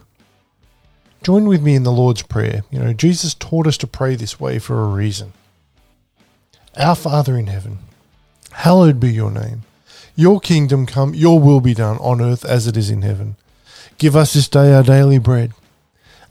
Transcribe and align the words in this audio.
Join 1.24 1.48
with 1.48 1.64
me 1.64 1.74
in 1.74 1.82
the 1.82 1.92
Lord's 1.92 2.22
Prayer. 2.22 2.62
You 2.70 2.78
know, 2.78 2.94
Jesus 2.94 3.34
taught 3.34 3.66
us 3.66 3.78
to 3.78 3.88
pray 3.88 4.14
this 4.14 4.40
way 4.40 4.60
for 4.60 4.84
a 4.84 4.88
reason. 4.88 5.34
Our 6.78 6.96
Father 6.96 7.38
in 7.38 7.48
heaven, 7.48 7.80
hallowed 8.52 9.00
be 9.00 9.14
your 9.14 9.30
name. 9.30 9.62
Your 10.16 10.40
kingdom 10.40 10.88
come, 10.88 11.14
your 11.14 11.40
will 11.40 11.62
be 11.62 11.76
done 11.76 11.98
on 11.98 12.20
earth 12.20 12.44
as 12.44 12.66
it 12.66 12.76
is 12.76 12.90
in 12.90 13.04
heaven. 13.04 13.36
Give 14.00 14.16
us 14.16 14.34
this 14.34 14.48
day 14.48 14.74
our 14.74 14.82
daily 14.82 15.20
bread, 15.20 15.54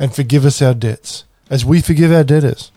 and 0.01 0.13
forgive 0.13 0.45
us 0.45 0.61
our 0.61 0.75
debts, 0.75 1.25
as 1.49 1.65
we 1.65 1.81
forgive 1.81 2.11
our 2.11 2.25
debtors. 2.25 2.73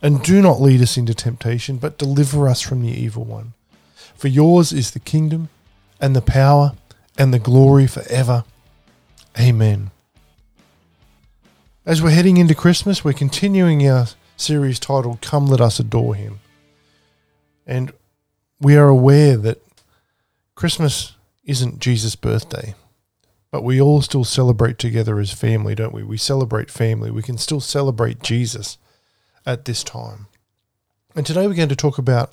And 0.00 0.22
do 0.22 0.40
not 0.40 0.60
lead 0.60 0.80
us 0.80 0.96
into 0.96 1.12
temptation, 1.14 1.76
but 1.76 1.98
deliver 1.98 2.48
us 2.48 2.62
from 2.62 2.80
the 2.80 2.88
evil 2.88 3.24
one. 3.24 3.52
For 4.16 4.28
yours 4.28 4.72
is 4.72 4.92
the 4.92 4.98
kingdom, 4.98 5.50
and 6.00 6.16
the 6.16 6.22
power, 6.22 6.72
and 7.18 7.32
the 7.32 7.38
glory 7.38 7.86
forever. 7.86 8.44
Amen. 9.38 9.90
As 11.84 12.00
we're 12.00 12.10
heading 12.10 12.38
into 12.38 12.54
Christmas, 12.54 13.04
we're 13.04 13.12
continuing 13.12 13.86
our 13.86 14.06
series 14.36 14.78
titled 14.78 15.20
Come 15.20 15.46
Let 15.46 15.60
Us 15.60 15.78
Adore 15.78 16.14
Him. 16.14 16.40
And 17.66 17.92
we 18.60 18.76
are 18.76 18.88
aware 18.88 19.36
that 19.36 19.62
Christmas 20.54 21.16
isn't 21.44 21.80
Jesus' 21.80 22.16
birthday, 22.16 22.74
but 23.50 23.64
we 23.64 23.80
all 23.80 24.02
still 24.02 24.24
celebrate 24.24 24.78
together 24.78 25.18
as 25.18 25.32
family, 25.32 25.74
don't 25.74 25.94
we? 25.94 26.02
We 26.02 26.16
celebrate 26.16 26.70
family. 26.70 27.10
We 27.10 27.22
can 27.22 27.38
still 27.38 27.60
celebrate 27.60 28.22
Jesus 28.22 28.78
at 29.44 29.64
this 29.64 29.82
time. 29.82 30.26
And 31.14 31.26
today 31.26 31.46
we're 31.46 31.54
going 31.54 31.68
to 31.68 31.76
talk 31.76 31.98
about 31.98 32.32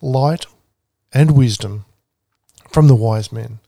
light 0.00 0.46
and 1.12 1.36
wisdom 1.36 1.84
from 2.68 2.88
the 2.88 2.94
wise 2.94 3.32
men. 3.32 3.60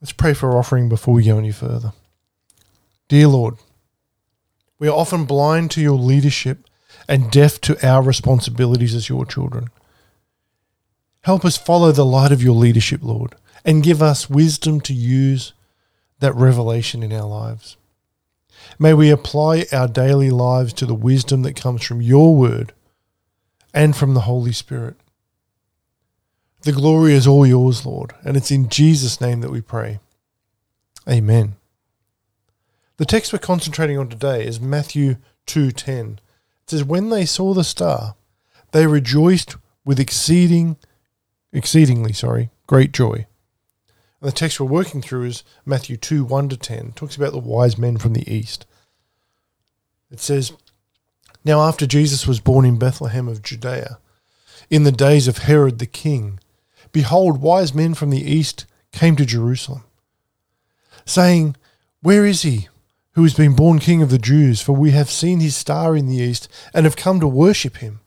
Let's 0.00 0.12
pray 0.12 0.34
for 0.34 0.56
offering 0.56 0.88
before 0.88 1.14
we 1.14 1.24
go 1.24 1.38
any 1.38 1.52
further. 1.52 1.92
Dear 3.08 3.28
Lord, 3.28 3.56
we 4.78 4.88
are 4.88 4.96
often 4.96 5.24
blind 5.24 5.70
to 5.72 5.80
your 5.80 5.98
leadership 5.98 6.68
and 7.08 7.30
deaf 7.30 7.60
to 7.62 7.86
our 7.86 8.02
responsibilities 8.02 8.94
as 8.94 9.08
your 9.08 9.24
children. 9.24 9.68
Help 11.22 11.44
us 11.44 11.56
follow 11.56 11.92
the 11.92 12.04
light 12.04 12.32
of 12.32 12.42
your 12.42 12.54
leadership, 12.54 13.00
Lord, 13.02 13.34
and 13.64 13.82
give 13.82 14.02
us 14.02 14.28
wisdom 14.28 14.80
to 14.82 14.92
use 14.92 15.54
that 16.20 16.34
revelation 16.34 17.02
in 17.02 17.12
our 17.12 17.26
lives. 17.26 17.76
May 18.78 18.94
we 18.94 19.10
apply 19.10 19.66
our 19.72 19.88
daily 19.88 20.30
lives 20.30 20.72
to 20.74 20.86
the 20.86 20.94
wisdom 20.94 21.42
that 21.42 21.56
comes 21.56 21.82
from 21.82 22.02
your 22.02 22.34
word 22.34 22.72
and 23.72 23.96
from 23.96 24.14
the 24.14 24.22
Holy 24.22 24.52
Spirit. 24.52 24.96
The 26.62 26.72
glory 26.72 27.12
is 27.12 27.26
all 27.26 27.46
yours, 27.46 27.84
Lord, 27.84 28.14
and 28.24 28.36
it's 28.36 28.50
in 28.50 28.68
Jesus' 28.68 29.20
name 29.20 29.40
that 29.42 29.50
we 29.50 29.60
pray. 29.60 29.98
Amen. 31.08 31.56
The 32.96 33.04
text 33.04 33.32
we're 33.32 33.38
concentrating 33.40 33.98
on 33.98 34.08
today 34.08 34.46
is 34.46 34.60
Matthew 34.60 35.16
2:10. 35.46 36.20
It 36.64 36.70
says 36.70 36.84
when 36.84 37.10
they 37.10 37.26
saw 37.26 37.52
the 37.52 37.64
star, 37.64 38.14
they 38.72 38.86
rejoiced 38.86 39.56
with 39.84 40.00
exceeding 40.00 40.76
exceedingly, 41.52 42.12
sorry, 42.12 42.50
great 42.66 42.92
joy. 42.92 43.26
And 44.20 44.30
the 44.30 44.32
text 44.32 44.58
we're 44.58 44.66
working 44.66 45.02
through 45.02 45.24
is 45.24 45.44
Matthew 45.66 45.98
2 45.98 46.24
1 46.24 46.48
to 46.48 46.56
10. 46.56 46.78
It 46.78 46.96
talks 46.96 47.16
about 47.16 47.32
the 47.32 47.38
wise 47.38 47.76
men 47.76 47.98
from 47.98 48.14
the 48.14 48.30
east. 48.32 48.64
It 50.10 50.20
says, 50.20 50.52
Now 51.44 51.60
after 51.60 51.86
Jesus 51.86 52.26
was 52.26 52.40
born 52.40 52.64
in 52.64 52.78
Bethlehem 52.78 53.28
of 53.28 53.42
Judea, 53.42 53.98
in 54.70 54.84
the 54.84 54.92
days 54.92 55.28
of 55.28 55.38
Herod 55.38 55.78
the 55.78 55.86
king, 55.86 56.40
behold, 56.92 57.42
wise 57.42 57.74
men 57.74 57.92
from 57.92 58.08
the 58.08 58.22
east 58.22 58.64
came 58.90 59.16
to 59.16 59.26
Jerusalem, 59.26 59.84
saying, 61.04 61.56
Where 62.00 62.24
is 62.24 62.40
he 62.42 62.68
who 63.14 63.22
has 63.22 63.34
been 63.34 63.54
born 63.54 63.78
king 63.78 64.02
of 64.02 64.10
the 64.10 64.18
Jews? 64.18 64.60
For 64.60 64.72
we 64.72 64.90
have 64.90 65.10
seen 65.10 65.40
his 65.40 65.56
star 65.56 65.96
in 65.96 66.06
the 66.06 66.16
east 66.16 66.48
and 66.72 66.84
have 66.84 66.96
come 66.96 67.20
to 67.20 67.28
worship 67.28 67.78
him. 67.78 68.00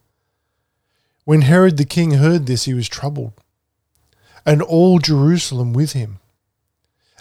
When 1.25 1.41
Herod 1.41 1.78
the 1.78 1.85
king 1.85 2.12
heard 2.12 2.45
this, 2.45 2.66
he 2.66 2.73
was 2.73 2.88
troubled, 2.88 3.34
and 4.45 4.62
all 4.62 5.00
Jerusalem 5.00 5.73
with 5.73 5.91
him. 5.91 6.19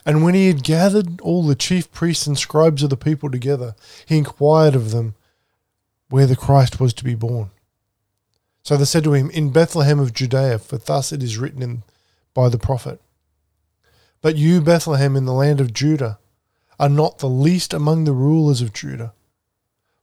And 0.05 0.23
when 0.23 0.35
he 0.35 0.47
had 0.47 0.63
gathered 0.63 1.21
all 1.21 1.43
the 1.43 1.57
chief 1.57 1.91
priests 1.91 2.29
and 2.29 2.39
scribes 2.39 2.85
of 2.85 2.91
the 2.91 2.97
people 2.97 3.29
together, 3.29 3.75
he 4.07 4.19
inquired 4.19 4.77
of 4.77 4.93
them 4.93 5.17
where 6.09 6.27
the 6.27 6.37
Christ 6.37 6.79
was 6.79 6.95
to 6.95 7.05
be 7.05 7.17
born. 7.17 7.51
So 8.63 8.77
they 8.77 8.85
said 8.85 9.03
to 9.05 9.15
him, 9.15 9.31
In 9.31 9.51
Bethlehem 9.51 9.99
of 9.99 10.13
Judea, 10.13 10.61
for 10.61 10.79
thus 10.79 11.13
it 11.13 11.23
is 11.23 11.39
written 11.39 11.63
in, 11.63 11.83
by 12.33 12.49
the 12.49 12.59
prophet. 12.59 13.01
But 14.23 14.37
you, 14.37 14.61
Bethlehem, 14.61 15.17
in 15.17 15.25
the 15.25 15.33
land 15.33 15.61
of 15.61 15.73
Judah, 15.73 16.19
are 16.79 16.89
not 16.89 17.19
the 17.19 17.29
least 17.29 17.73
among 17.73 18.05
the 18.05 18.13
rulers 18.13 18.61
of 18.61 18.73
Judah. 18.73 19.13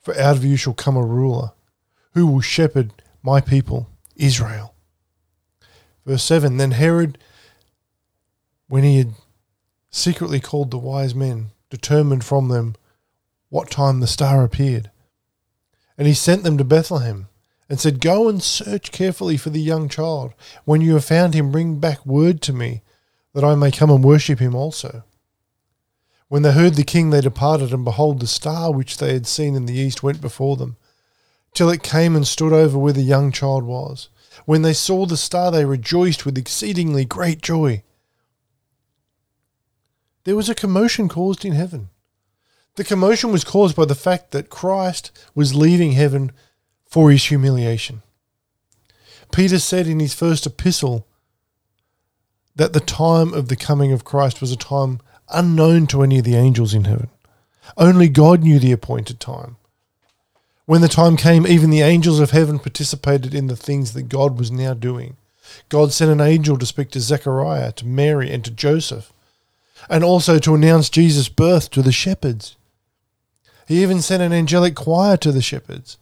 For 0.01 0.17
out 0.17 0.35
of 0.35 0.43
you 0.43 0.57
shall 0.57 0.73
come 0.73 0.97
a 0.97 1.05
ruler, 1.05 1.51
who 2.13 2.27
will 2.27 2.41
shepherd 2.41 2.91
my 3.21 3.39
people, 3.39 3.89
Israel. 4.15 4.73
Verse 6.05 6.23
7 6.23 6.57
Then 6.57 6.71
Herod, 6.71 7.17
when 8.67 8.83
he 8.83 8.97
had 8.97 9.13
secretly 9.89 10.39
called 10.39 10.71
the 10.71 10.77
wise 10.77 11.15
men, 11.15 11.51
determined 11.69 12.23
from 12.23 12.49
them 12.49 12.75
what 13.49 13.69
time 13.69 13.99
the 13.99 14.07
star 14.07 14.43
appeared. 14.43 14.89
And 15.97 16.07
he 16.07 16.13
sent 16.13 16.43
them 16.43 16.57
to 16.57 16.63
Bethlehem 16.63 17.27
and 17.69 17.79
said, 17.79 18.01
Go 18.01 18.27
and 18.27 18.41
search 18.41 18.91
carefully 18.91 19.37
for 19.37 19.51
the 19.51 19.61
young 19.61 19.87
child. 19.87 20.33
When 20.65 20.81
you 20.81 20.93
have 20.93 21.05
found 21.05 21.33
him, 21.33 21.51
bring 21.51 21.79
back 21.79 22.05
word 22.05 22.41
to 22.43 22.53
me, 22.53 22.81
that 23.33 23.43
I 23.43 23.55
may 23.55 23.71
come 23.71 23.89
and 23.89 24.03
worship 24.03 24.39
him 24.39 24.55
also. 24.55 25.03
When 26.33 26.41
they 26.41 26.51
heard 26.51 26.73
the 26.73 26.83
king, 26.83 27.11
they 27.11 27.21
departed, 27.21 27.71
and 27.71 27.85
behold, 27.85 28.19
the 28.19 28.25
star 28.25 28.73
which 28.73 28.97
they 28.97 29.13
had 29.13 29.27
seen 29.27 29.53
in 29.53 29.67
the 29.67 29.75
east 29.75 30.01
went 30.01 30.19
before 30.19 30.57
them, 30.57 30.77
till 31.53 31.69
it 31.69 31.83
came 31.83 32.15
and 32.15 32.25
stood 32.25 32.51
over 32.51 32.75
where 32.75 32.91
the 32.91 33.03
young 33.03 33.31
child 33.31 33.65
was. 33.65 34.09
When 34.45 34.63
they 34.63 34.73
saw 34.73 35.05
the 35.05 35.15
star, 35.15 35.51
they 35.51 35.63
rejoiced 35.63 36.25
with 36.25 36.35
exceedingly 36.35 37.05
great 37.05 37.43
joy. 37.43 37.83
There 40.23 40.35
was 40.35 40.49
a 40.49 40.55
commotion 40.55 41.07
caused 41.07 41.45
in 41.45 41.51
heaven. 41.51 41.89
The 42.77 42.83
commotion 42.83 43.31
was 43.31 43.43
caused 43.43 43.75
by 43.75 43.85
the 43.85 43.93
fact 43.93 44.31
that 44.31 44.49
Christ 44.49 45.11
was 45.35 45.53
leaving 45.53 45.91
heaven 45.91 46.31
for 46.87 47.11
his 47.11 47.25
humiliation. 47.25 48.01
Peter 49.31 49.59
said 49.59 49.85
in 49.85 49.99
his 49.99 50.15
first 50.15 50.47
epistle 50.47 51.05
that 52.55 52.73
the 52.73 52.79
time 52.79 53.35
of 53.35 53.49
the 53.49 53.55
coming 53.55 53.91
of 53.91 54.03
Christ 54.03 54.41
was 54.41 54.51
a 54.51 54.57
time 54.57 54.99
unknown 55.29 55.87
to 55.87 56.03
any 56.03 56.19
of 56.19 56.25
the 56.25 56.35
angels 56.35 56.73
in 56.73 56.85
heaven. 56.85 57.09
Only 57.77 58.09
God 58.09 58.41
knew 58.41 58.59
the 58.59 58.71
appointed 58.71 59.19
time. 59.19 59.57
When 60.65 60.81
the 60.81 60.87
time 60.87 61.17
came, 61.17 61.45
even 61.45 61.69
the 61.69 61.81
angels 61.81 62.19
of 62.19 62.31
heaven 62.31 62.59
participated 62.59 63.33
in 63.33 63.47
the 63.47 63.55
things 63.55 63.93
that 63.93 64.09
God 64.09 64.37
was 64.37 64.51
now 64.51 64.73
doing. 64.73 65.17
God 65.69 65.91
sent 65.91 66.11
an 66.11 66.21
angel 66.21 66.57
to 66.57 66.65
speak 66.65 66.89
to 66.91 66.99
Zechariah, 66.99 67.73
to 67.73 67.85
Mary, 67.85 68.31
and 68.31 68.43
to 68.45 68.51
Joseph, 68.51 69.11
and 69.89 70.03
also 70.03 70.39
to 70.39 70.55
announce 70.55 70.89
Jesus' 70.89 71.29
birth 71.29 71.69
to 71.71 71.81
the 71.81 71.91
shepherds. 71.91 72.55
He 73.67 73.81
even 73.81 74.01
sent 74.01 74.23
an 74.23 74.33
angelic 74.33 74.75
choir 74.75 75.17
to 75.17 75.31
the 75.31 75.41
shepherds. 75.41 75.97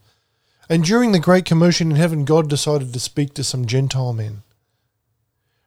And 0.70 0.84
during 0.84 1.12
the 1.12 1.20
great 1.20 1.46
commotion 1.46 1.92
in 1.92 1.98
heaven, 1.98 2.24
God 2.24 2.50
decided 2.50 2.94
to 2.94 3.00
speak 3.00 3.34
to 3.34 3.44
some 3.44 3.66
Gentile 3.66 4.14
men. 4.14 4.44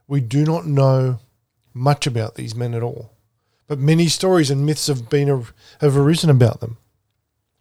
We 0.07 0.21
do 0.21 0.45
not 0.45 0.67
know 0.67 1.19
much 1.73 2.07
about 2.07 2.37
these 2.37 2.55
men 2.55 2.75
at 2.75 2.83
all, 2.83 3.11
but 3.67 3.79
many 3.79 4.09
stories 4.09 4.51
and 4.51 4.67
myths 4.67 4.87
have 4.87 5.09
been 5.09 5.29
have 5.81 5.97
arisen 5.97 6.31
about 6.31 6.61
them. 6.61 6.77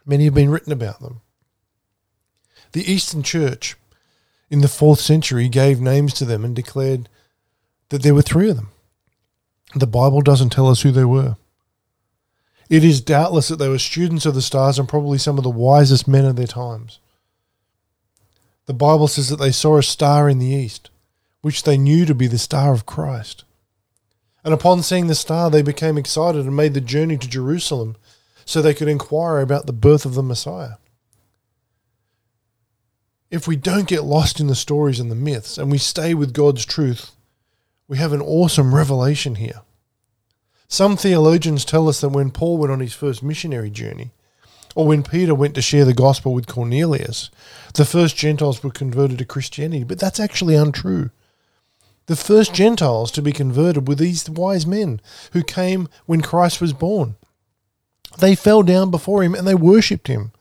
Many 0.05 0.25
have 0.25 0.33
been 0.33 0.50
written 0.50 0.73
about 0.73 1.00
them. 1.00 1.21
The 2.73 2.91
Eastern 2.91 3.23
Church 3.23 3.75
in 4.50 4.61
the 4.61 4.67
fourth 4.67 5.00
century 5.00 5.47
gave 5.47 5.79
names 5.79 6.13
to 6.15 6.25
them 6.25 6.44
and 6.44 6.55
declared 6.55 7.07
that 7.89 8.03
there 8.03 8.13
were 8.13 8.21
three 8.21 8.50
of 8.50 8.57
them. 8.57 8.69
The 9.75 9.88
Bible 9.88 10.21
doesn't 10.21 10.51
tell 10.51 10.67
us 10.67 10.81
who 10.81 10.91
they 10.91 11.05
were. 11.05 11.38
It 12.69 12.83
is 12.83 13.01
doubtless 13.01 13.47
that 13.47 13.57
they 13.57 13.69
were 13.69 13.79
students 13.79 14.25
of 14.25 14.35
the 14.35 14.41
stars 14.41 14.79
and 14.79 14.88
probably 14.88 15.17
some 15.17 15.38
of 15.38 15.44
the 15.44 15.49
wisest 15.49 16.07
men 16.07 16.25
of 16.25 16.35
their 16.35 16.47
times. 16.47 16.99
The 18.65 18.73
Bible 18.73 19.07
says 19.07 19.29
that 19.29 19.38
they 19.38 19.51
saw 19.51 19.77
a 19.77 19.83
star 19.83 20.29
in 20.29 20.39
the 20.39 20.47
east, 20.47 20.89
which 21.41 21.63
they 21.63 21.77
knew 21.77 22.06
to 22.06 22.15
be 22.15 22.27
the 22.27 22.38
star 22.38 22.73
of 22.73 22.85
Christ. 22.85 23.44
And 24.44 24.54
upon 24.54 24.84
seeing 24.84 25.07
the 25.07 25.16
star, 25.16 25.50
they 25.50 25.62
became 25.62 25.98
excited 25.98 26.45
and 26.45 26.56
made 26.56 26.74
the 26.74 26.81
journey 26.81 27.18
to 27.18 27.30
Jerusalem 27.30 27.95
so 28.45 28.62
they 28.62 28.74
could 28.74 28.90
inquire 28.90 29.40
about 29.40 29.66
the 29.68 29.74
birth 29.74 30.06
of 30.06 30.16
the 30.16 30.24
Messiah. 30.24 30.75
if 33.34 33.48
we 33.48 33.56
don't 33.56 33.88
get 33.88 34.04
lost 34.04 34.40
in 34.40 34.45
the 34.45 34.54
stories 34.54 35.00
and 35.00 35.10
the 35.10 35.16
myths 35.16 35.57
and 35.57 35.72
we 35.72 35.78
stay 35.80 36.13
with 36.13 36.36
God's 36.36 36.68
truth, 36.68 37.13
we 37.88 37.98
have 37.98 38.13
an 38.13 38.22
awesome 38.22 38.75
revelation 38.75 39.36
here. 39.36 39.62
Some 40.68 40.95
theologians 40.95 41.66
tell 41.66 41.90
us 41.90 42.00
that 42.01 42.10
when 42.10 42.30
Paul 42.30 42.60
went 42.60 42.72
on 42.72 42.80
his 42.80 42.94
first 42.94 43.24
missionary 43.24 43.72
journey, 43.72 44.12
or 44.75 44.86
when 44.86 45.01
Peter 45.01 45.34
went 45.34 45.56
to 45.56 45.63
share 45.63 45.84
the 45.84 45.95
gospel 45.95 46.31
with 46.31 46.45
Cornelius, 46.45 47.31
the 47.74 47.86
first 47.86 48.16
Gentiles 48.16 48.63
were 48.63 48.69
converted 48.69 49.18
to 49.18 49.25
Christianity, 49.25 49.84
but 49.84 49.98
that's 49.98 50.19
actually 50.19 50.54
untrue. 50.54 51.10
The 52.05 52.15
first 52.15 52.53
Gentiles 52.53 53.11
to 53.11 53.21
be 53.21 53.31
converted 53.31 53.88
were 53.88 53.95
these 53.95 54.29
wise 54.29 54.67
men 54.67 55.00
who 55.31 55.44
came 55.44 55.88
when 56.05 56.21
Christ 56.21 56.59
was 56.59 56.73
born. 56.73 57.15
They 58.19 58.35
fell 58.35 58.63
down 58.63 58.91
before 58.91 59.23
him 59.23 59.33
and 59.33 59.47
they 59.47 59.55
worshipped 59.55 60.07
him. 60.07 60.31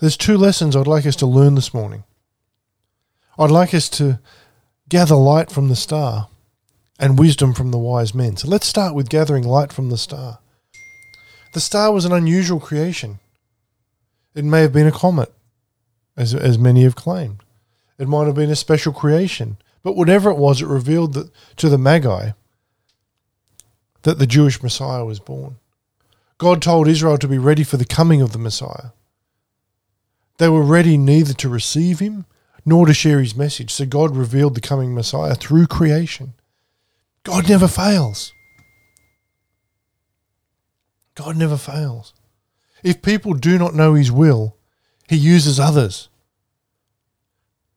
There's 0.00 0.16
two 0.16 0.36
lessons 0.36 0.74
I'd 0.74 0.86
like 0.86 1.06
us 1.06 1.16
to 1.16 1.26
learn 1.26 1.54
this 1.54 1.74
morning. 1.74 2.04
I'd 3.38 3.50
like 3.50 3.74
us 3.74 3.88
to 3.90 4.18
gather 4.88 5.14
light 5.14 5.50
from 5.50 5.68
the 5.68 5.76
star 5.76 6.28
and 6.98 7.18
wisdom 7.18 7.52
from 7.52 7.70
the 7.70 7.78
wise 7.78 8.14
men. 8.14 8.36
So 8.36 8.48
let's 8.48 8.66
start 8.66 8.94
with 8.94 9.08
gathering 9.08 9.44
light 9.44 9.72
from 9.72 9.90
the 9.90 9.98
star. 9.98 10.38
The 11.52 11.60
star 11.60 11.92
was 11.92 12.04
an 12.04 12.12
unusual 12.12 12.60
creation. 12.60 13.18
It 14.34 14.44
may 14.44 14.62
have 14.62 14.72
been 14.72 14.86
a 14.86 14.92
comet, 14.92 15.32
as, 16.16 16.34
as 16.34 16.58
many 16.58 16.82
have 16.82 16.96
claimed. 16.96 17.44
It 17.98 18.08
might 18.08 18.26
have 18.26 18.34
been 18.34 18.50
a 18.50 18.56
special 18.56 18.92
creation. 18.92 19.58
But 19.84 19.94
whatever 19.94 20.30
it 20.30 20.38
was, 20.38 20.60
it 20.60 20.66
revealed 20.66 21.12
that, 21.12 21.30
to 21.58 21.68
the 21.68 21.78
Magi 21.78 22.30
that 24.02 24.18
the 24.18 24.26
Jewish 24.26 24.62
Messiah 24.62 25.04
was 25.04 25.20
born. 25.20 25.56
God 26.38 26.60
told 26.60 26.88
Israel 26.88 27.16
to 27.18 27.28
be 27.28 27.38
ready 27.38 27.62
for 27.62 27.76
the 27.76 27.84
coming 27.84 28.20
of 28.20 28.32
the 28.32 28.38
Messiah. 28.38 28.90
They 30.38 30.48
were 30.48 30.64
ready 30.64 30.96
neither 30.96 31.32
to 31.34 31.48
receive 31.48 32.00
him 32.00 32.26
nor 32.66 32.86
to 32.86 32.94
share 32.94 33.20
his 33.20 33.36
message. 33.36 33.70
So 33.70 33.86
God 33.86 34.16
revealed 34.16 34.54
the 34.54 34.60
coming 34.60 34.94
Messiah 34.94 35.34
through 35.34 35.68
creation. 35.68 36.34
God 37.22 37.48
never 37.48 37.68
fails. 37.68 38.32
God 41.14 41.36
never 41.36 41.56
fails. 41.56 42.12
If 42.82 43.00
people 43.00 43.34
do 43.34 43.58
not 43.58 43.74
know 43.74 43.94
his 43.94 44.10
will, 44.10 44.56
he 45.08 45.16
uses 45.16 45.60
others. 45.60 46.08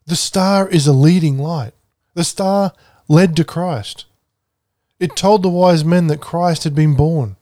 The 0.06 0.16
star 0.16 0.68
is 0.68 0.88
a 0.88 0.94
leading 0.94 1.38
light. 1.38 1.74
The 2.18 2.24
star 2.24 2.74
led 3.08 3.36
to 3.36 3.44
Christ. 3.44 4.06
It 5.00 5.16
told 5.16 5.44
the 5.44 5.50
wise 5.50 5.86
men 5.86 6.08
that 6.08 6.20
Christ 6.20 6.64
had 6.64 6.74
been 6.74 6.96
born, 6.96 7.36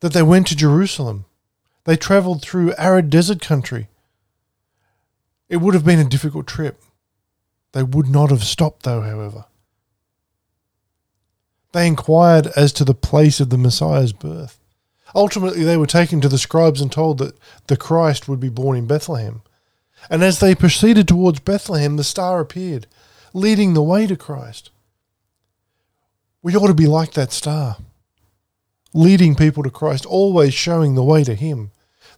that 0.00 0.14
they 0.14 0.22
went 0.22 0.46
to 0.46 0.56
Jerusalem. 0.56 1.26
They 1.84 1.98
traveled 1.98 2.40
through 2.40 2.72
arid 2.78 3.10
desert 3.10 3.42
country. 3.42 3.88
It 5.50 5.58
would 5.58 5.74
have 5.74 5.84
been 5.84 5.98
a 5.98 6.08
difficult 6.08 6.46
trip. 6.46 6.82
They 7.72 7.82
would 7.82 8.08
not 8.08 8.30
have 8.30 8.44
stopped, 8.44 8.84
though, 8.84 9.02
however. 9.02 9.44
They 11.72 11.86
inquired 11.86 12.46
as 12.56 12.72
to 12.72 12.84
the 12.86 12.94
place 12.94 13.40
of 13.40 13.50
the 13.50 13.58
Messiah's 13.58 14.14
birth. 14.14 14.58
Ultimately, 15.14 15.64
they 15.64 15.76
were 15.76 15.86
taken 15.86 16.22
to 16.22 16.30
the 16.30 16.38
scribes 16.38 16.80
and 16.80 16.90
told 16.90 17.18
that 17.18 17.36
the 17.66 17.76
Christ 17.76 18.26
would 18.26 18.40
be 18.40 18.48
born 18.48 18.78
in 18.78 18.86
Bethlehem. 18.86 19.42
And 20.08 20.22
as 20.22 20.40
they 20.40 20.54
proceeded 20.54 21.06
towards 21.06 21.40
Bethlehem, 21.40 21.98
the 21.98 22.04
star 22.04 22.40
appeared, 22.40 22.86
leading 23.36 23.74
the 23.74 23.82
way 23.82 24.06
to 24.06 24.16
Christ. 24.16 24.70
We 26.42 26.56
ought 26.56 26.68
to 26.68 26.74
be 26.74 26.86
like 26.86 27.12
that 27.12 27.32
star, 27.32 27.76
leading 28.94 29.34
people 29.34 29.62
to 29.62 29.68
Christ, 29.68 30.06
always 30.06 30.54
showing 30.54 30.94
the 30.94 31.04
way 31.04 31.22
to 31.22 31.34
Him. 31.34 31.70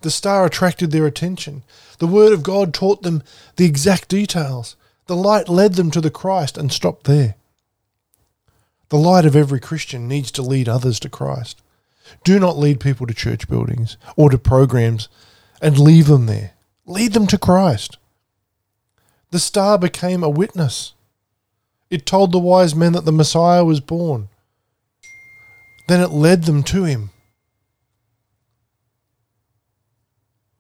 The 0.03 0.12
star 0.12 0.47
attracted 0.47 0.93
their 0.93 1.06
attention. 1.06 1.65
The 1.99 2.06
Word 2.06 2.32
of 2.32 2.44
God 2.44 2.73
taught 2.73 3.03
them 3.03 3.25
the 3.56 3.65
exact 3.65 4.09
details. 4.09 4.76
The 5.06 5.17
light 5.17 5.49
led 5.49 5.75
them 5.75 5.91
to 5.91 6.00
the 6.00 6.09
Christ 6.09 6.56
and 6.56 6.70
stopped 6.70 7.09
there. 7.09 7.35
The 8.91 8.97
light 8.97 9.25
of 9.25 9.35
every 9.35 9.59
Christian 9.59 10.06
needs 10.06 10.31
to 10.31 10.43
lead 10.43 10.69
others 10.69 11.00
to 11.00 11.09
Christ. 11.09 11.61
Do 12.23 12.38
not 12.38 12.56
lead 12.56 12.79
people 12.79 13.09
to 13.09 13.12
church 13.12 13.49
buildings 13.49 13.97
or 14.15 14.31
to 14.31 14.38
programs 14.38 15.09
and 15.61 15.81
leave 15.81 16.06
them 16.06 16.26
there. 16.26 16.53
Lead 16.87 17.12
them 17.12 17.26
to 17.26 17.38
Christ. 17.38 17.99
The 19.32 19.41
star 19.41 19.79
became 19.79 20.23
a 20.23 20.31
witness. 20.31 20.93
It 21.90 22.05
told 22.05 22.32
the 22.32 22.38
wise 22.38 22.75
men 22.75 22.93
that 22.93 23.05
the 23.05 23.12
Messiah 23.12 23.64
was 23.64 23.81
born. 23.81 24.29
Then 25.88 26.00
it 26.00 26.11
led 26.11 26.44
them 26.44 26.62
to 26.64 26.85
him. 26.85 27.11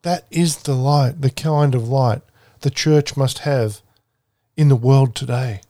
That 0.02 0.26
is 0.30 0.58
the 0.58 0.74
light, 0.74 1.20
the 1.20 1.30
kind 1.30 1.74
of 1.74 1.88
light 1.88 2.22
the 2.60 2.70
church 2.70 3.16
must 3.16 3.40
have 3.40 3.82
in 4.56 4.68
the 4.68 4.76
world 4.76 5.14
today. 5.14 5.60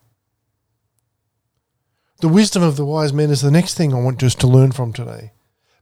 The 2.20 2.28
wisdom 2.28 2.62
of 2.62 2.76
the 2.76 2.84
wise 2.84 3.12
men 3.12 3.31
is 3.31 3.43
the 3.43 3.50
next 3.50 3.75
thing 3.75 3.93
I 3.93 4.00
want 4.00 4.22
us 4.22 4.34
to 4.37 4.46
learn 4.46 4.72
from 4.72 4.93
today. 4.93 5.32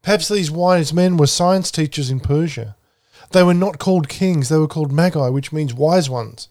Perhaps 0.03 0.29
these 0.29 0.51
wise 0.51 0.93
men 0.93 1.17
were 1.17 1.27
science 1.27 1.71
teachers 1.71 2.11
in 2.11 2.21
Persia. 2.21 2.77
They 3.33 3.43
were 3.43 3.55
not 3.55 3.79
called 3.79 4.09
kings, 4.09 4.49
they 4.49 4.59
were 4.59 4.69
called 4.69 4.93
magi, 4.93 5.29
which 5.29 5.53
means 5.53 5.75
wise 5.75 6.09
ones. 6.09 6.49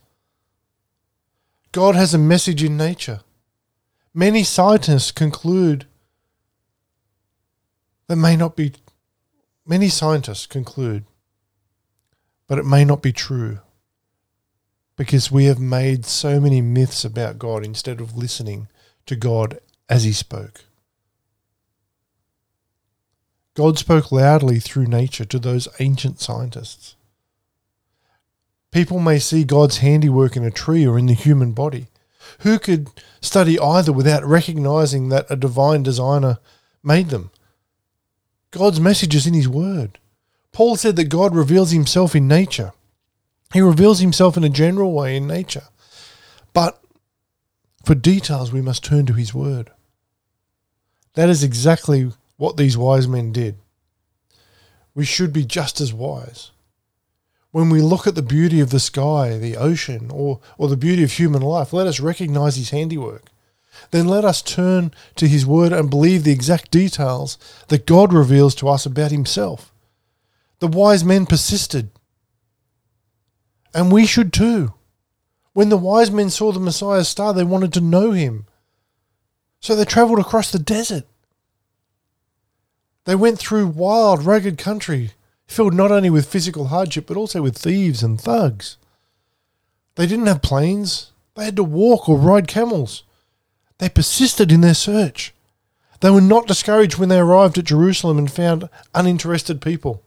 God 1.76 1.96
has 1.96 2.14
a 2.14 2.18
message 2.18 2.64
in 2.64 2.78
nature. 2.78 3.20
Many 4.14 4.46
scientists 4.46 5.12
conclude 5.12 5.86
that 8.08 8.16
may 8.16 8.38
not 8.38 8.56
be, 8.56 8.72
many 9.66 9.90
scientists 9.90 10.46
conclude, 10.46 11.04
but 12.48 12.58
it 12.58 12.66
may 12.66 12.86
not 12.86 13.02
be 13.02 13.12
true 13.12 13.60
because 14.96 15.30
we 15.30 15.48
have 15.48 15.60
made 15.60 16.06
so 16.06 16.40
many 16.40 16.62
myths 16.62 17.04
about 17.04 17.38
God 17.38 17.66
instead 17.66 18.00
of 18.00 18.16
listening 18.16 18.70
to 19.06 19.18
God 19.18 19.60
as 19.90 20.06
he 20.06 20.14
spoke. 20.14 20.64
God 23.54 23.78
spoke 23.78 24.14
loudly 24.14 24.60
through 24.62 24.86
nature 24.86 25.26
to 25.26 25.40
those 25.40 25.68
ancient 25.82 26.22
scientists. 26.22 26.95
People 28.76 29.00
may 29.00 29.20
see 29.20 29.46
God's 29.46 29.78
handiwork 29.78 30.36
in 30.36 30.44
a 30.44 30.52
tree 30.52 30.86
or 30.86 31.00
in 31.00 31.06
the 31.06 31.14
human 31.14 31.54
body. 31.54 31.88
Who 32.40 32.60
could 32.60 32.90
study 33.22 33.58
either 33.58 33.94
without 33.94 34.26
recognizing 34.26 35.08
that 35.08 35.28
a 35.30 35.38
divine 35.38 35.82
designer 35.82 36.40
made 36.84 37.08
them? 37.08 37.32
God's 38.52 38.82
message 38.82 39.16
is 39.16 39.26
in 39.26 39.34
His 39.34 39.48
Word. 39.48 39.98
Paul 40.52 40.76
said 40.76 40.98
that 40.98 41.06
God 41.06 41.34
reveals 41.34 41.72
Himself 41.72 42.18
in 42.18 42.28
nature. 42.28 42.74
He 43.54 43.62
reveals 43.62 44.00
Himself 44.02 44.36
in 44.36 44.44
a 44.44 44.50
general 44.50 44.92
way 44.92 45.16
in 45.16 45.26
nature. 45.26 45.70
But 46.52 46.78
for 47.86 47.96
details, 47.96 48.52
we 48.52 48.62
must 48.62 48.84
turn 48.84 49.06
to 49.06 49.14
His 49.14 49.34
Word. 49.34 49.72
That 51.14 51.30
is 51.30 51.46
exactly 51.46 52.12
what 52.36 52.58
these 52.58 52.78
wise 52.78 53.08
men 53.08 53.32
did. 53.32 53.56
We 54.94 55.06
should 55.06 55.32
be 55.32 55.46
just 55.46 55.80
as 55.80 55.94
wise. 55.94 56.52
When 57.56 57.70
we 57.70 57.80
look 57.82 58.06
at 58.06 58.16
the 58.16 58.22
beauty 58.22 58.60
of 58.60 58.70
the 58.70 58.82
sky, 58.82 59.38
the 59.38 59.56
ocean, 59.56 60.12
or, 60.12 60.42
or 60.58 60.68
the 60.68 60.76
beauty 60.76 61.04
of 61.06 61.14
human 61.14 61.42
life, 61.42 61.72
let 61.72 61.88
us 61.88 62.02
recognize 62.02 62.58
his 62.58 62.72
handiwork. 62.72 63.30
Then 63.92 64.10
let 64.10 64.26
us 64.26 64.42
turn 64.42 64.94
to 65.16 65.26
his 65.26 65.46
word 65.46 65.72
and 65.72 65.90
believe 65.90 66.26
the 66.26 66.34
exact 66.34 66.70
details 66.70 67.38
that 67.70 67.86
God 67.86 68.12
reveals 68.12 68.56
to 68.56 68.68
us 68.68 68.86
about 68.86 69.12
himself. 69.12 69.72
The 70.60 70.68
wise 70.68 71.06
men 71.06 71.26
persisted. 71.26 71.92
And 73.74 73.90
we 73.90 74.06
should 74.06 74.34
too. 74.34 74.74
When 75.54 75.70
the 75.70 75.78
wise 75.78 76.12
men 76.12 76.32
saw 76.32 76.52
the 76.52 76.60
Messiah's 76.60 77.08
star, 77.08 77.34
they 77.34 77.46
wanted 77.46 77.72
to 77.76 77.80
know 77.80 78.12
him. 78.12 78.48
So 79.62 79.78
they 79.78 79.86
traveled 79.86 80.20
across 80.20 80.52
the 80.52 80.60
desert. 80.60 81.06
They 83.06 83.16
went 83.16 83.40
through 83.40 83.68
wild, 83.68 84.26
rugged 84.26 84.58
country, 84.58 85.12
filled 85.48 85.74
not 85.74 85.92
only 85.92 86.10
with 86.10 86.26
physical 86.26 86.68
hardship, 86.68 87.06
but 87.08 87.18
also 87.18 87.42
with 87.42 87.58
thieves 87.58 88.04
and 88.04 88.20
thugs. 88.20 88.78
They 89.96 90.08
didn't 90.08 90.28
have 90.28 90.42
planes, 90.42 91.12
they 91.36 91.46
had 91.46 91.56
to 91.58 91.64
walk 91.64 92.10
or 92.10 92.18
ride 92.18 92.48
camels. 92.48 93.04
They 93.78 93.90
persisted 93.90 94.52
in 94.52 94.62
their 94.62 94.74
search. 94.74 95.34
They 96.02 96.10
were 96.10 96.22
not 96.22 96.48
discouraged 96.48 96.98
when 96.98 97.10
they 97.10 97.20
arrived 97.20 97.58
at 97.58 97.66
Jerusalem 97.66 98.18
and 98.18 98.32
found 98.32 98.70
uninterested 98.94 99.62
people. 99.62 100.04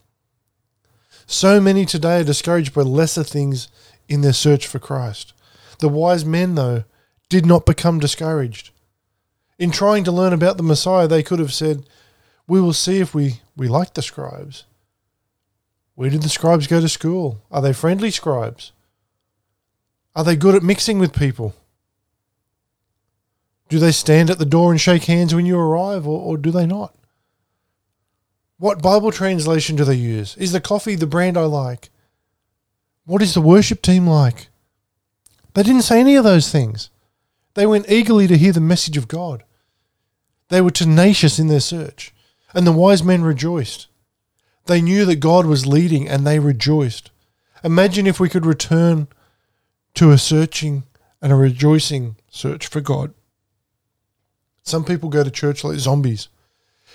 So 1.27 1.61
many 1.61 1.85
today 1.85 2.21
are 2.21 2.25
discouraged 2.25 2.75
by 2.75 2.83
lesser 2.83 3.25
things 3.25 3.69
in 4.09 4.23
their 4.23 4.33
search 4.33 4.67
for 4.67 4.79
Christ. 4.79 5.35
The 5.81 5.89
wise 5.89 6.25
men, 6.25 6.55
though, 6.55 6.85
did 7.29 7.45
not 7.45 7.67
become 7.67 7.99
discouraged. 7.99 8.71
In 9.59 9.71
trying 9.71 10.05
to 10.05 10.13
learn 10.13 10.33
about 10.33 10.57
the 10.57 10.63
Messiah, 10.63 11.07
they 11.07 11.23
could 11.23 11.39
have 11.39 11.53
said, 11.53 11.85
We 12.47 12.61
will 12.61 12.73
see 12.73 13.01
if 13.01 13.15
we, 13.15 13.41
we 13.57 13.69
like 13.69 13.95
the 13.95 14.03
scribes. 14.03 14.65
Where 15.99 16.11
did 16.11 16.23
the 16.23 16.29
scribes 16.29 16.69
go 16.69 16.81
to 16.81 16.89
school? 16.89 17.43
Are 17.51 17.61
they 17.61 17.73
friendly 17.73 18.13
scribes? 18.13 18.71
Are 20.15 20.23
they 20.23 20.37
good 20.37 20.55
at 20.55 20.63
mixing 20.63 21.01
with 21.01 21.13
people? 21.13 21.57
Do 23.69 23.81
they 23.81 23.91
stand 23.91 24.31
at 24.31 24.39
the 24.39 24.47
door 24.47 24.71
and 24.71 24.81
shake 24.81 25.07
hands 25.07 25.35
when 25.35 25.45
you 25.45 25.59
arrive, 25.59 26.07
or, 26.07 26.21
or 26.21 26.37
do 26.37 26.53
they 26.53 26.67
not? 26.67 26.95
What 28.59 28.81
Bible 28.81 29.11
translation 29.11 29.75
do 29.75 29.83
they 29.83 29.97
use? 29.97 30.37
Is 30.37 30.53
the 30.53 30.61
coffee 30.61 30.95
the 30.95 31.05
brand 31.05 31.37
I 31.37 31.47
like? 31.47 31.91
What 33.05 33.21
is 33.21 33.35
the 33.35 33.41
worship 33.41 33.83
team 33.83 34.07
like? 34.07 34.51
They 35.55 35.65
didn't 35.65 35.83
say 35.83 35.99
any 35.99 36.15
of 36.15 36.23
those 36.23 36.49
things. 36.53 36.91
They 37.55 37.67
went 37.67 37.91
eagerly 37.91 38.29
to 38.29 38.39
hear 38.39 38.53
the 38.53 38.61
message 38.61 38.97
of 38.97 39.09
God. 39.09 39.43
They 40.49 40.61
were 40.61 40.71
tenacious 40.71 41.41
in 41.41 41.49
their 41.49 41.59
search, 41.59 42.15
and 42.55 42.65
the 42.65 42.71
wise 42.71 43.03
men 43.03 43.23
rejoiced. 43.23 43.88
They 44.69 44.83
knew 44.83 45.07
that 45.07 45.17
God 45.17 45.47
was 45.47 45.67
leading 45.67 46.07
and 46.07 46.27
they 46.27 46.39
rejoiced. 46.39 47.11
Imagine 47.65 48.07
if 48.07 48.21
we 48.21 48.29
could 48.29 48.45
return 48.45 49.09
to 49.95 50.11
a 50.11 50.19
searching 50.19 50.83
and 51.23 51.33
a 51.33 51.37
rejoicing 51.37 52.17
search 52.29 52.67
for 52.67 52.83
God. 52.83 53.15
Some 54.63 54.85
people 54.85 55.09
go 55.09 55.25
to 55.25 55.31
church 55.31 55.65
like 55.65 55.79
zombies. 55.79 56.29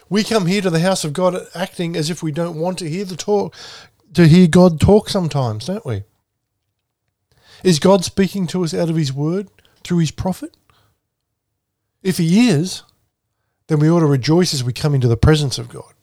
We 0.08 0.24
come 0.24 0.46
here 0.46 0.62
to 0.62 0.70
the 0.70 0.82
house 0.82 1.04
of 1.04 1.14
God 1.14 1.48
acting 1.56 1.96
as 1.96 2.12
if 2.12 2.22
we 2.22 2.32
don't 2.32 2.60
want 2.60 2.78
to 2.78 2.90
hear 2.90 3.06
the 3.06 3.16
talk, 3.16 3.56
to 4.14 4.28
hear 4.28 4.48
God 4.48 4.80
talk 4.80 5.10
sometimes, 5.10 5.66
don't 5.66 5.84
we? 5.84 6.04
Is 7.64 7.80
God 7.80 8.06
speaking 8.06 8.46
to 8.48 8.64
us 8.64 8.76
out 8.76 8.92
of 8.92 8.96
His 8.96 9.12
word 9.12 9.50
through 9.84 9.98
His 9.98 10.12
prophet? 10.12 10.56
If 12.04 12.20
He 12.20 12.50
is, 12.50 12.84
then 13.66 13.80
we 13.80 13.90
ought 13.90 14.02
to 14.02 14.06
rejoice 14.06 14.54
as 14.54 14.64
we 14.64 14.74
come 14.74 14.94
into 14.94 15.08
the 15.08 15.18
presence 15.18 15.58
of 15.58 15.70
God. 15.70 15.94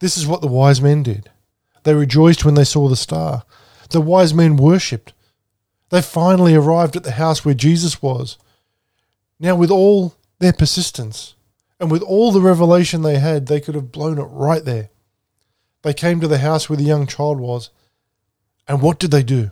This 0.00 0.16
is 0.16 0.26
what 0.26 0.40
the 0.40 0.46
wise 0.46 0.80
men 0.80 1.02
did. 1.02 1.30
They 1.84 1.94
rejoiced 1.94 2.44
when 2.44 2.54
they 2.54 2.64
saw 2.64 2.88
the 2.88 2.96
star. 2.96 3.44
The 3.90 4.00
wise 4.00 4.34
men 4.34 4.56
worshipped. 4.56 5.12
They 5.90 6.02
finally 6.02 6.54
arrived 6.54 6.96
at 6.96 7.04
the 7.04 7.12
house 7.12 7.44
where 7.44 7.54
Jesus 7.54 8.02
was. 8.02 8.38
Now, 9.38 9.54
with 9.54 9.70
all 9.70 10.14
their 10.38 10.52
persistence 10.52 11.34
and 11.78 11.90
with 11.90 12.02
all 12.02 12.32
the 12.32 12.40
revelation 12.40 13.02
they 13.02 13.18
had, 13.18 13.46
they 13.46 13.60
could 13.60 13.74
have 13.74 13.92
blown 13.92 14.18
it 14.18 14.24
right 14.24 14.64
there. 14.64 14.90
They 15.82 15.94
came 15.94 16.20
to 16.20 16.28
the 16.28 16.38
house 16.38 16.68
where 16.68 16.76
the 16.76 16.82
young 16.82 17.06
child 17.06 17.38
was. 17.38 17.70
And 18.66 18.82
what 18.82 18.98
did 18.98 19.12
they 19.12 19.22
do? 19.22 19.50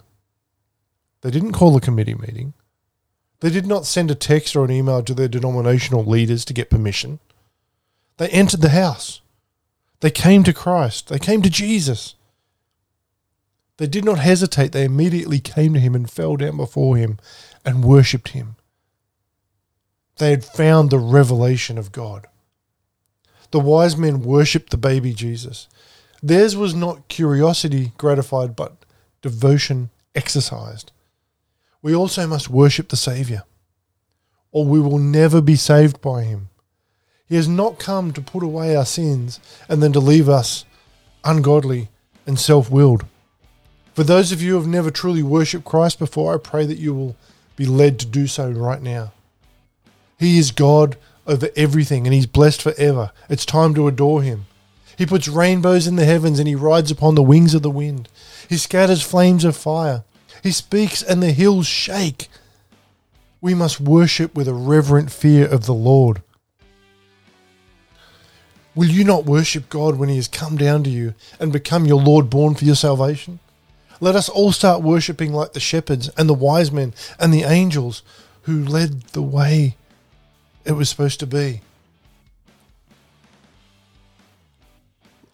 They 1.20 1.30
didn't 1.30 1.52
call 1.52 1.76
a 1.76 1.80
committee 1.80 2.14
meeting. 2.14 2.54
They 3.40 3.50
did 3.50 3.66
not 3.66 3.86
send 3.86 4.10
a 4.10 4.14
text 4.14 4.56
or 4.56 4.64
an 4.64 4.70
email 4.70 5.02
to 5.02 5.14
their 5.14 5.28
denominational 5.28 6.04
leaders 6.04 6.44
to 6.46 6.54
get 6.54 6.70
permission. 6.70 7.20
They 8.16 8.28
entered 8.28 8.62
the 8.62 8.70
house. 8.70 9.20
They 10.04 10.10
came 10.10 10.44
to 10.44 10.52
Christ. 10.52 11.08
They 11.08 11.18
came 11.18 11.40
to 11.40 11.48
Jesus. 11.48 12.14
They 13.78 13.86
did 13.86 14.04
not 14.04 14.18
hesitate. 14.18 14.72
They 14.72 14.84
immediately 14.84 15.40
came 15.40 15.72
to 15.72 15.80
him 15.80 15.94
and 15.94 16.10
fell 16.10 16.36
down 16.36 16.58
before 16.58 16.98
him 16.98 17.18
and 17.64 17.82
worshipped 17.82 18.28
him. 18.28 18.56
They 20.18 20.28
had 20.28 20.44
found 20.44 20.90
the 20.90 20.98
revelation 20.98 21.78
of 21.78 21.90
God. 21.90 22.26
The 23.50 23.60
wise 23.60 23.96
men 23.96 24.20
worshipped 24.20 24.72
the 24.72 24.76
baby 24.76 25.14
Jesus. 25.14 25.68
Theirs 26.22 26.54
was 26.54 26.74
not 26.74 27.08
curiosity 27.08 27.92
gratified, 27.96 28.54
but 28.54 28.84
devotion 29.22 29.88
exercised. 30.14 30.92
We 31.80 31.94
also 31.94 32.26
must 32.26 32.50
worship 32.50 32.90
the 32.90 32.96
Saviour, 32.98 33.44
or 34.52 34.66
we 34.66 34.80
will 34.80 34.98
never 34.98 35.40
be 35.40 35.56
saved 35.56 36.02
by 36.02 36.24
him. 36.24 36.50
He 37.34 37.36
has 37.36 37.48
not 37.48 37.80
come 37.80 38.12
to 38.12 38.20
put 38.20 38.44
away 38.44 38.76
our 38.76 38.86
sins 38.86 39.40
and 39.68 39.82
then 39.82 39.92
to 39.94 39.98
leave 39.98 40.28
us 40.28 40.64
ungodly 41.24 41.88
and 42.28 42.38
self 42.38 42.70
willed. 42.70 43.06
For 43.92 44.04
those 44.04 44.30
of 44.30 44.40
you 44.40 44.52
who 44.52 44.58
have 44.58 44.68
never 44.68 44.92
truly 44.92 45.24
worshipped 45.24 45.64
Christ 45.64 45.98
before, 45.98 46.32
I 46.32 46.38
pray 46.38 46.64
that 46.64 46.78
you 46.78 46.94
will 46.94 47.16
be 47.56 47.66
led 47.66 47.98
to 47.98 48.06
do 48.06 48.28
so 48.28 48.48
right 48.52 48.80
now. 48.80 49.12
He 50.16 50.38
is 50.38 50.52
God 50.52 50.96
over 51.26 51.48
everything 51.56 52.06
and 52.06 52.14
He's 52.14 52.26
blessed 52.26 52.62
forever. 52.62 53.10
It's 53.28 53.44
time 53.44 53.74
to 53.74 53.88
adore 53.88 54.22
Him. 54.22 54.46
He 54.96 55.04
puts 55.04 55.26
rainbows 55.26 55.88
in 55.88 55.96
the 55.96 56.04
heavens 56.04 56.38
and 56.38 56.46
He 56.46 56.54
rides 56.54 56.92
upon 56.92 57.16
the 57.16 57.20
wings 57.24 57.52
of 57.52 57.62
the 57.62 57.68
wind. 57.68 58.08
He 58.48 58.56
scatters 58.56 59.02
flames 59.02 59.44
of 59.44 59.56
fire. 59.56 60.04
He 60.40 60.52
speaks 60.52 61.02
and 61.02 61.20
the 61.20 61.32
hills 61.32 61.66
shake. 61.66 62.28
We 63.40 63.54
must 63.54 63.80
worship 63.80 64.36
with 64.36 64.46
a 64.46 64.54
reverent 64.54 65.10
fear 65.10 65.48
of 65.48 65.66
the 65.66 65.74
Lord. 65.74 66.22
Will 68.74 68.88
you 68.88 69.04
not 69.04 69.24
worship 69.24 69.68
God 69.68 69.96
when 69.96 70.08
He 70.08 70.16
has 70.16 70.28
come 70.28 70.56
down 70.56 70.82
to 70.84 70.90
you 70.90 71.14
and 71.38 71.52
become 71.52 71.86
your 71.86 72.00
Lord 72.00 72.28
born 72.28 72.54
for 72.54 72.64
your 72.64 72.74
salvation? 72.74 73.38
Let 74.00 74.16
us 74.16 74.28
all 74.28 74.52
start 74.52 74.82
worshipping 74.82 75.32
like 75.32 75.52
the 75.52 75.60
shepherds 75.60 76.08
and 76.16 76.28
the 76.28 76.34
wise 76.34 76.72
men 76.72 76.92
and 77.18 77.32
the 77.32 77.44
angels 77.44 78.02
who 78.42 78.64
led 78.64 79.02
the 79.08 79.22
way 79.22 79.76
it 80.64 80.72
was 80.72 80.88
supposed 80.88 81.20
to 81.20 81.26
be. 81.26 81.60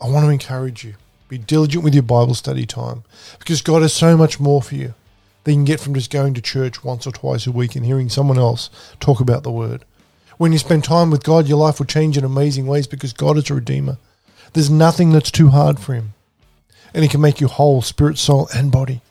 I 0.00 0.08
want 0.08 0.24
to 0.26 0.30
encourage 0.30 0.84
you 0.84 0.94
be 1.28 1.38
diligent 1.38 1.84
with 1.84 1.94
your 1.94 2.02
Bible 2.02 2.34
study 2.34 2.66
time 2.66 3.04
because 3.38 3.62
God 3.62 3.82
has 3.82 3.92
so 3.92 4.16
much 4.16 4.40
more 4.40 4.60
for 4.60 4.74
you 4.74 4.94
than 5.44 5.54
you 5.54 5.58
can 5.58 5.64
get 5.64 5.80
from 5.80 5.94
just 5.94 6.10
going 6.10 6.34
to 6.34 6.40
church 6.40 6.82
once 6.82 7.06
or 7.06 7.12
twice 7.12 7.46
a 7.46 7.52
week 7.52 7.76
and 7.76 7.86
hearing 7.86 8.08
someone 8.08 8.38
else 8.38 8.68
talk 8.98 9.20
about 9.20 9.44
the 9.44 9.50
Word. 9.52 9.84
When 10.40 10.52
you 10.52 10.58
spend 10.58 10.84
time 10.84 11.10
with 11.10 11.22
God, 11.22 11.48
your 11.48 11.58
life 11.58 11.78
will 11.78 11.84
change 11.84 12.16
in 12.16 12.24
amazing 12.24 12.66
ways 12.66 12.86
because 12.86 13.12
God 13.12 13.36
is 13.36 13.50
a 13.50 13.54
Redeemer. 13.56 13.98
There's 14.54 14.70
nothing 14.70 15.12
that's 15.12 15.30
too 15.30 15.48
hard 15.48 15.78
for 15.78 15.92
Him. 15.92 16.14
And 16.94 17.02
He 17.02 17.10
can 17.10 17.20
make 17.20 17.42
you 17.42 17.46
whole, 17.46 17.82
spirit, 17.82 18.16
soul, 18.16 18.48
and 18.54 18.72
body. 18.72 19.02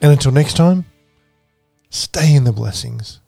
And 0.01 0.13
until 0.13 0.33
next 0.33 0.57
time, 0.57 0.85
stay 1.91 2.35
in 2.35 2.45
the 2.45 2.53
blessings. 2.53 3.21